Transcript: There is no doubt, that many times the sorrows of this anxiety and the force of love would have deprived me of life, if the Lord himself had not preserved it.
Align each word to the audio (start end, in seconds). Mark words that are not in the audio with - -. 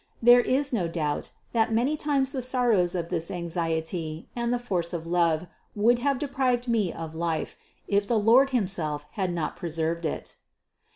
There 0.19 0.39
is 0.39 0.73
no 0.73 0.87
doubt, 0.87 1.29
that 1.53 1.71
many 1.71 1.95
times 1.95 2.31
the 2.31 2.41
sorrows 2.41 2.95
of 2.95 3.09
this 3.09 3.29
anxiety 3.29 4.27
and 4.35 4.51
the 4.51 4.57
force 4.57 4.93
of 4.93 5.05
love 5.05 5.45
would 5.75 5.99
have 5.99 6.17
deprived 6.17 6.67
me 6.67 6.91
of 6.91 7.13
life, 7.13 7.55
if 7.87 8.07
the 8.07 8.17
Lord 8.17 8.49
himself 8.49 9.05
had 9.11 9.31
not 9.31 9.55
preserved 9.57 10.05
it. 10.05 10.37